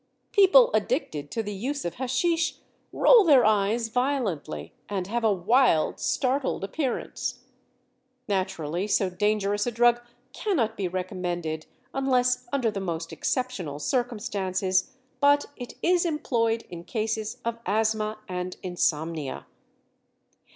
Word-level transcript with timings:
People 0.31 0.71
addicted 0.73 1.29
to 1.29 1.43
the 1.43 1.53
use 1.53 1.85
of 1.85 1.97
haschisch 1.97 2.55
roll 2.91 3.23
their 3.23 3.45
eyes 3.45 3.89
violently, 3.89 4.73
and 4.89 5.05
have 5.05 5.23
a 5.23 5.31
wild, 5.31 5.99
startled 5.99 6.63
appearance. 6.63 7.43
Naturally 8.27 8.87
so 8.87 9.11
dangerous 9.11 9.67
a 9.67 9.71
drug 9.71 10.01
cannot 10.33 10.75
be 10.75 10.87
recommended 10.87 11.67
unless 11.93 12.47
under 12.51 12.71
the 12.71 12.79
most 12.79 13.13
exceptional 13.13 13.77
circumstances, 13.77 14.89
but 15.19 15.45
it 15.55 15.75
is 15.83 16.03
employed 16.03 16.63
in 16.71 16.83
cases 16.83 17.37
of 17.45 17.59
asthma 17.67 18.17
and 18.27 18.57
insomnia. 18.63 19.45